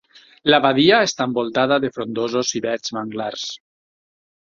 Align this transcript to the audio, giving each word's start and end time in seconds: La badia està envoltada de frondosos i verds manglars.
La 0.51 0.59
badia 0.65 1.01
està 1.09 1.27
envoltada 1.29 1.79
de 1.85 1.93
frondosos 1.99 2.57
i 2.61 2.65
verds 2.67 2.99
manglars. 3.01 3.49